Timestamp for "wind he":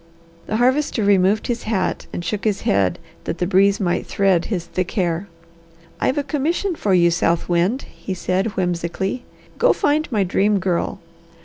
7.47-8.15